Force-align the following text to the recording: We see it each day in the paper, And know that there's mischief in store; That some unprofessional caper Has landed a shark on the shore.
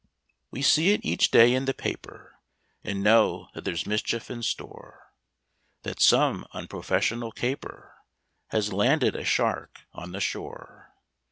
We 0.49 0.63
see 0.63 0.93
it 0.93 1.01
each 1.05 1.29
day 1.29 1.53
in 1.53 1.65
the 1.65 1.75
paper, 1.75 2.39
And 2.83 3.03
know 3.03 3.49
that 3.53 3.65
there's 3.65 3.85
mischief 3.85 4.31
in 4.31 4.41
store; 4.41 5.13
That 5.83 6.01
some 6.01 6.47
unprofessional 6.53 7.31
caper 7.31 7.99
Has 8.47 8.73
landed 8.73 9.15
a 9.15 9.23
shark 9.23 9.81
on 9.93 10.11
the 10.11 10.19
shore. 10.19 10.95